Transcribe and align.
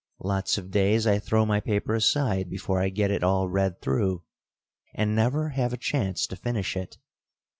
Lots 0.23 0.57
of 0.57 0.71
days 0.71 1.05
I 1.05 1.19
throw 1.19 1.45
my 1.45 1.59
paper 1.59 1.93
aside 1.93 2.49
before 2.49 2.81
I 2.81 2.89
get 2.89 3.11
it 3.11 3.23
all 3.23 3.47
read 3.47 3.83
through, 3.83 4.23
and 4.95 5.13
never 5.15 5.49
have 5.49 5.73
a 5.73 5.77
chance 5.77 6.25
to 6.25 6.35
finish 6.35 6.75
it. 6.75 6.97